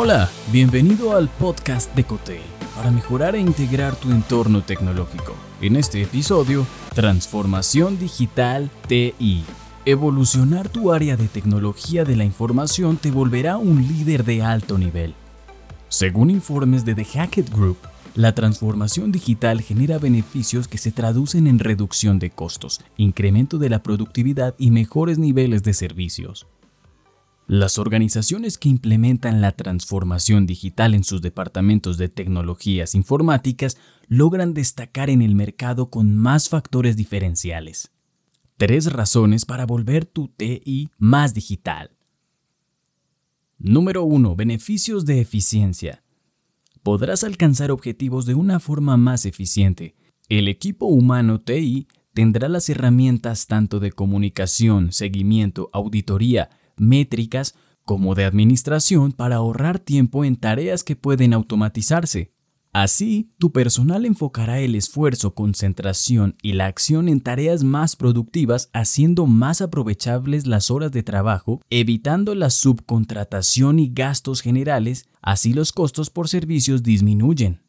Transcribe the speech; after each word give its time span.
Hola, 0.00 0.30
bienvenido 0.52 1.16
al 1.16 1.28
podcast 1.28 1.92
de 1.96 2.04
Cotel 2.04 2.40
para 2.76 2.92
mejorar 2.92 3.34
e 3.34 3.40
integrar 3.40 3.96
tu 3.96 4.12
entorno 4.12 4.62
tecnológico. 4.62 5.34
En 5.60 5.74
este 5.74 6.00
episodio, 6.00 6.64
Transformación 6.94 7.98
Digital 7.98 8.70
TI. 8.86 9.42
Evolucionar 9.84 10.68
tu 10.68 10.92
área 10.92 11.16
de 11.16 11.26
tecnología 11.26 12.04
de 12.04 12.14
la 12.14 12.22
información 12.22 12.96
te 12.96 13.10
volverá 13.10 13.56
un 13.56 13.88
líder 13.88 14.24
de 14.24 14.40
alto 14.40 14.78
nivel. 14.78 15.14
Según 15.88 16.30
informes 16.30 16.84
de 16.84 16.94
The 16.94 17.04
Hackett 17.04 17.50
Group, 17.50 17.78
la 18.14 18.36
transformación 18.36 19.10
digital 19.10 19.62
genera 19.62 19.98
beneficios 19.98 20.68
que 20.68 20.78
se 20.78 20.92
traducen 20.92 21.48
en 21.48 21.58
reducción 21.58 22.20
de 22.20 22.30
costos, 22.30 22.82
incremento 22.96 23.58
de 23.58 23.68
la 23.68 23.82
productividad 23.82 24.54
y 24.58 24.70
mejores 24.70 25.18
niveles 25.18 25.64
de 25.64 25.74
servicios. 25.74 26.46
Las 27.48 27.78
organizaciones 27.78 28.58
que 28.58 28.68
implementan 28.68 29.40
la 29.40 29.52
transformación 29.52 30.44
digital 30.44 30.92
en 30.92 31.02
sus 31.02 31.22
departamentos 31.22 31.96
de 31.96 32.10
tecnologías 32.10 32.94
informáticas 32.94 33.78
logran 34.06 34.52
destacar 34.52 35.08
en 35.08 35.22
el 35.22 35.34
mercado 35.34 35.88
con 35.88 36.14
más 36.14 36.50
factores 36.50 36.94
diferenciales. 36.94 37.90
Tres 38.58 38.92
razones 38.92 39.46
para 39.46 39.64
volver 39.64 40.04
tu 40.04 40.28
TI 40.28 40.90
más 40.98 41.32
digital. 41.32 41.96
Número 43.56 44.02
1. 44.02 44.36
Beneficios 44.36 45.06
de 45.06 45.22
eficiencia. 45.22 46.04
Podrás 46.82 47.24
alcanzar 47.24 47.70
objetivos 47.70 48.26
de 48.26 48.34
una 48.34 48.60
forma 48.60 48.98
más 48.98 49.24
eficiente. 49.24 49.94
El 50.28 50.48
equipo 50.48 50.84
humano 50.84 51.38
TI 51.38 51.88
tendrá 52.12 52.50
las 52.50 52.68
herramientas 52.68 53.46
tanto 53.46 53.80
de 53.80 53.90
comunicación, 53.92 54.92
seguimiento, 54.92 55.70
auditoría, 55.72 56.50
métricas 56.80 57.54
como 57.84 58.14
de 58.14 58.24
administración 58.24 59.12
para 59.12 59.36
ahorrar 59.36 59.78
tiempo 59.78 60.24
en 60.24 60.36
tareas 60.36 60.84
que 60.84 60.96
pueden 60.96 61.32
automatizarse. 61.32 62.32
Así, 62.72 63.30
tu 63.38 63.50
personal 63.50 64.04
enfocará 64.04 64.60
el 64.60 64.74
esfuerzo, 64.74 65.34
concentración 65.34 66.36
y 66.42 66.52
la 66.52 66.66
acción 66.66 67.08
en 67.08 67.20
tareas 67.20 67.64
más 67.64 67.96
productivas, 67.96 68.68
haciendo 68.74 69.26
más 69.26 69.62
aprovechables 69.62 70.46
las 70.46 70.70
horas 70.70 70.92
de 70.92 71.02
trabajo, 71.02 71.62
evitando 71.70 72.34
la 72.34 72.50
subcontratación 72.50 73.78
y 73.78 73.88
gastos 73.88 74.42
generales, 74.42 75.08
así 75.22 75.54
los 75.54 75.72
costos 75.72 76.10
por 76.10 76.28
servicios 76.28 76.82
disminuyen. 76.82 77.60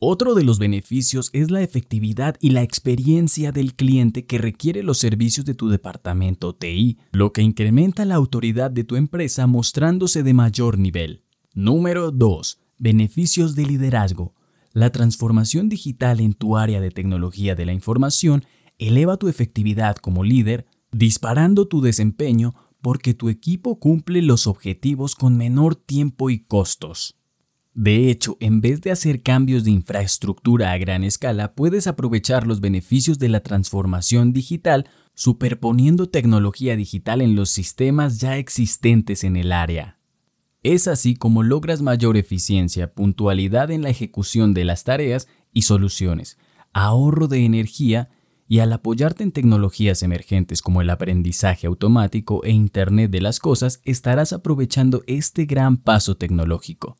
Otro 0.00 0.34
de 0.34 0.44
los 0.44 0.60
beneficios 0.60 1.28
es 1.32 1.50
la 1.50 1.60
efectividad 1.60 2.36
y 2.40 2.50
la 2.50 2.62
experiencia 2.62 3.50
del 3.50 3.74
cliente 3.74 4.26
que 4.26 4.38
requiere 4.38 4.84
los 4.84 4.98
servicios 4.98 5.44
de 5.44 5.54
tu 5.54 5.68
departamento 5.68 6.54
TI, 6.54 6.98
lo 7.10 7.32
que 7.32 7.42
incrementa 7.42 8.04
la 8.04 8.14
autoridad 8.14 8.70
de 8.70 8.84
tu 8.84 8.94
empresa 8.94 9.48
mostrándose 9.48 10.22
de 10.22 10.34
mayor 10.34 10.78
nivel. 10.78 11.24
Número 11.52 12.12
2. 12.12 12.60
Beneficios 12.78 13.56
de 13.56 13.66
liderazgo. 13.66 14.34
La 14.72 14.92
transformación 14.92 15.68
digital 15.68 16.20
en 16.20 16.34
tu 16.34 16.56
área 16.56 16.80
de 16.80 16.92
tecnología 16.92 17.56
de 17.56 17.66
la 17.66 17.72
información 17.72 18.44
eleva 18.78 19.16
tu 19.16 19.26
efectividad 19.26 19.96
como 19.96 20.22
líder, 20.22 20.66
disparando 20.92 21.66
tu 21.66 21.80
desempeño 21.80 22.54
porque 22.80 23.14
tu 23.14 23.28
equipo 23.30 23.80
cumple 23.80 24.22
los 24.22 24.46
objetivos 24.46 25.16
con 25.16 25.36
menor 25.36 25.74
tiempo 25.74 26.30
y 26.30 26.38
costos. 26.38 27.17
De 27.80 28.10
hecho, 28.10 28.36
en 28.40 28.60
vez 28.60 28.80
de 28.80 28.90
hacer 28.90 29.22
cambios 29.22 29.62
de 29.62 29.70
infraestructura 29.70 30.72
a 30.72 30.78
gran 30.78 31.04
escala, 31.04 31.54
puedes 31.54 31.86
aprovechar 31.86 32.44
los 32.44 32.60
beneficios 32.60 33.20
de 33.20 33.28
la 33.28 33.38
transformación 33.38 34.32
digital 34.32 34.90
superponiendo 35.14 36.08
tecnología 36.08 36.74
digital 36.74 37.20
en 37.22 37.36
los 37.36 37.50
sistemas 37.50 38.18
ya 38.18 38.36
existentes 38.36 39.22
en 39.22 39.36
el 39.36 39.52
área. 39.52 40.00
Es 40.64 40.88
así 40.88 41.14
como 41.14 41.44
logras 41.44 41.80
mayor 41.80 42.16
eficiencia, 42.16 42.94
puntualidad 42.94 43.70
en 43.70 43.82
la 43.82 43.90
ejecución 43.90 44.54
de 44.54 44.64
las 44.64 44.82
tareas 44.82 45.28
y 45.52 45.62
soluciones, 45.62 46.36
ahorro 46.72 47.28
de 47.28 47.44
energía 47.44 48.10
y 48.48 48.58
al 48.58 48.72
apoyarte 48.72 49.22
en 49.22 49.30
tecnologías 49.30 50.02
emergentes 50.02 50.62
como 50.62 50.82
el 50.82 50.90
aprendizaje 50.90 51.68
automático 51.68 52.42
e 52.42 52.50
Internet 52.50 53.12
de 53.12 53.20
las 53.20 53.38
Cosas, 53.38 53.80
estarás 53.84 54.32
aprovechando 54.32 55.04
este 55.06 55.44
gran 55.44 55.76
paso 55.76 56.16
tecnológico. 56.16 56.96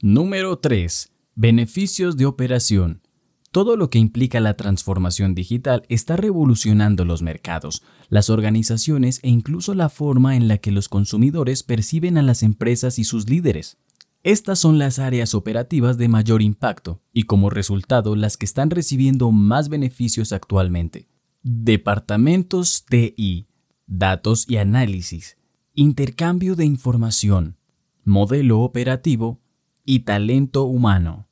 Número 0.00 0.60
3. 0.60 1.10
Beneficios 1.34 2.16
de 2.16 2.24
operación. 2.24 3.02
Todo 3.50 3.76
lo 3.76 3.90
que 3.90 3.98
implica 3.98 4.38
la 4.38 4.54
transformación 4.54 5.34
digital 5.34 5.82
está 5.88 6.16
revolucionando 6.16 7.04
los 7.04 7.20
mercados, 7.20 7.82
las 8.08 8.30
organizaciones 8.30 9.18
e 9.24 9.28
incluso 9.28 9.74
la 9.74 9.88
forma 9.88 10.36
en 10.36 10.46
la 10.46 10.58
que 10.58 10.70
los 10.70 10.88
consumidores 10.88 11.64
perciben 11.64 12.16
a 12.16 12.22
las 12.22 12.44
empresas 12.44 13.00
y 13.00 13.04
sus 13.04 13.28
líderes. 13.28 13.76
Estas 14.22 14.60
son 14.60 14.78
las 14.78 15.00
áreas 15.00 15.34
operativas 15.34 15.98
de 15.98 16.06
mayor 16.06 16.42
impacto 16.42 17.02
y 17.12 17.24
como 17.24 17.50
resultado 17.50 18.14
las 18.14 18.36
que 18.36 18.46
están 18.46 18.70
recibiendo 18.70 19.32
más 19.32 19.68
beneficios 19.68 20.32
actualmente. 20.32 21.08
Departamentos 21.42 22.84
TI, 22.88 23.48
datos 23.88 24.48
y 24.48 24.58
análisis, 24.58 25.38
intercambio 25.74 26.54
de 26.54 26.66
información, 26.66 27.56
modelo 28.04 28.60
operativo, 28.60 29.40
y 29.88 30.00
talento 30.00 30.64
humano. 30.64 31.28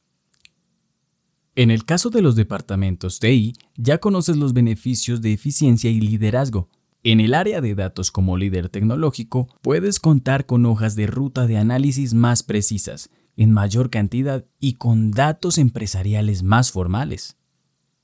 En 1.56 1.71
el 1.71 1.84
caso 1.84 2.09
de 2.09 2.22
los 2.22 2.37
departamentos 2.37 3.21
TI, 3.21 3.53
ya 3.77 3.99
conoces 3.99 4.39
los 4.39 4.55
beneficios 4.55 5.21
de 5.21 5.34
eficiencia 5.34 5.91
y 5.91 6.00
liderazgo. 6.00 6.71
En 7.03 7.21
el 7.21 7.34
área 7.34 7.61
de 7.61 7.75
datos 7.75 8.11
como 8.11 8.39
líder 8.39 8.71
tecnológico, 8.71 9.47
puedes 9.61 10.00
contar 10.00 10.47
con 10.47 10.65
hojas 10.65 10.97
de 10.97 11.06
ruta 11.06 11.47
de 11.47 11.59
análisis 11.59 12.15
más 12.15 12.43
precisas, 12.43 13.11
en 13.37 13.53
mayor 13.53 13.91
cantidad 13.91 14.47
y 14.59 14.77
con 14.77 15.11
datos 15.11 15.59
empresariales 15.59 16.43
más 16.43 16.73
formales. 16.73 17.37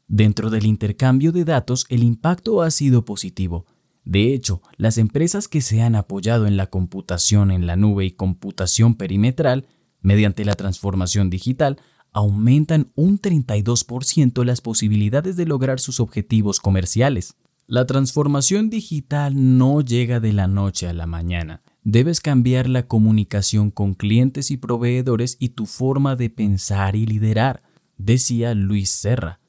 Dentro 0.06 0.50
del 0.50 0.66
intercambio 0.66 1.32
de 1.32 1.46
datos, 1.46 1.86
el 1.88 2.02
impacto 2.02 2.60
ha 2.60 2.70
sido 2.70 3.06
positivo. 3.06 3.64
De 4.04 4.34
hecho, 4.34 4.60
las 4.76 4.98
empresas 4.98 5.48
que 5.48 5.62
se 5.62 5.80
han 5.80 5.94
apoyado 5.94 6.46
en 6.46 6.58
la 6.58 6.66
computación 6.66 7.50
en 7.50 7.66
la 7.66 7.76
nube 7.76 8.04
y 8.04 8.10
computación 8.10 8.96
perimetral 8.96 9.66
Mediante 10.02 10.44
la 10.44 10.54
transformación 10.54 11.30
digital, 11.30 11.78
aumentan 12.12 12.92
un 12.94 13.18
32% 13.18 14.44
las 14.44 14.60
posibilidades 14.60 15.36
de 15.36 15.46
lograr 15.46 15.80
sus 15.80 16.00
objetivos 16.00 16.60
comerciales. 16.60 17.36
La 17.66 17.86
transformación 17.86 18.68
digital 18.68 19.58
no 19.58 19.80
llega 19.80 20.20
de 20.20 20.32
la 20.32 20.48
noche 20.48 20.88
a 20.88 20.92
la 20.92 21.06
mañana. 21.06 21.62
Debes 21.84 22.20
cambiar 22.20 22.68
la 22.68 22.86
comunicación 22.86 23.70
con 23.70 23.94
clientes 23.94 24.50
y 24.50 24.56
proveedores 24.56 25.36
y 25.40 25.50
tu 25.50 25.66
forma 25.66 26.16
de 26.16 26.28
pensar 26.28 26.96
y 26.96 27.06
liderar, 27.06 27.62
decía 27.96 28.54
Luis 28.54 28.90
Serra. 28.90 29.40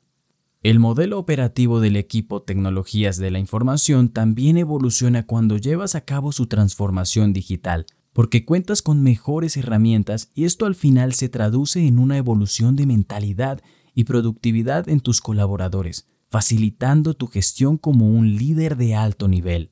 El 0.62 0.80
modelo 0.80 1.20
operativo 1.20 1.82
del 1.82 1.98
equipo 1.98 2.42
Tecnologías 2.42 3.18
de 3.18 3.32
la 3.32 3.40
Información 3.40 4.10
también 4.10 4.58
evoluciona 4.58 5.26
cuando 5.26 5.58
llevas 5.58 5.96
a 5.96 6.02
cabo 6.02 6.32
su 6.32 6.48
transformación 6.48 7.34
digital 7.34 7.86
porque 8.14 8.46
cuentas 8.46 8.82
con 8.82 9.02
mejores 9.04 9.58
herramientas 9.58 10.30
y 10.34 10.46
esto 10.46 10.66
al 10.66 10.76
final 10.76 11.14
se 11.14 11.30
traduce 11.30 11.86
en 11.86 12.00
una 12.00 12.18
evolución 12.18 12.76
de 12.76 12.86
mentalidad 12.86 13.62
y 13.96 14.06
productividad 14.06 14.88
en 14.88 15.02
tus 15.02 15.20
colaboradores, 15.20 16.08
facilitando 16.30 17.16
tu 17.16 17.28
gestión 17.28 17.78
como 17.78 18.10
un 18.10 18.36
líder 18.38 18.78
de 18.78 18.96
alto 18.96 19.28
nivel. 19.28 19.70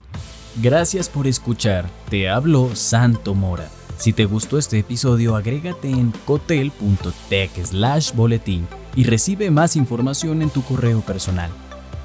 Gracias 0.62 1.08
por 1.08 1.28
escuchar, 1.28 1.90
te 2.10 2.28
hablo 2.28 2.76
Santo 2.76 3.36
Mora. 3.36 3.70
Si 3.98 4.14
te 4.14 4.26
gustó 4.26 4.58
este 4.58 4.80
episodio, 4.80 5.36
agrégate 5.36 5.90
en 5.90 6.12
cotel.tech 6.26 7.52
slash 7.64 8.14
boletín 8.14 8.68
y 8.96 9.04
recibe 9.04 9.52
más 9.52 9.76
información 9.76 10.42
en 10.42 10.50
tu 10.50 10.64
correo 10.64 11.02
personal. 11.02 11.52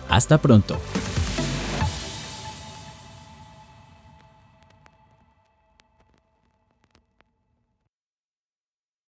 Hasta 0.08 0.38
pronto. 0.38 0.76